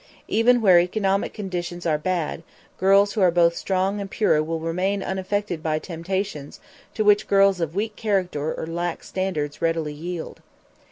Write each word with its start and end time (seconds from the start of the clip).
Even 0.27 0.61
where 0.61 0.79
economic 0.79 1.31
conditions 1.31 1.85
are 1.85 1.99
bad, 1.99 2.41
girls 2.79 3.13
who 3.13 3.21
are 3.21 3.29
both 3.29 3.55
strong 3.55 4.01
and 4.01 4.09
pure 4.09 4.41
will 4.41 4.59
remain 4.59 5.03
unaffected 5.03 5.61
by 5.61 5.77
temptations 5.77 6.59
to 6.95 7.03
which 7.03 7.27
girls 7.27 7.61
of 7.61 7.75
weak 7.75 7.95
character 7.95 8.51
or 8.51 8.65
lax 8.65 9.09
standards 9.09 9.61
readily 9.61 9.93
yield. 9.93 10.41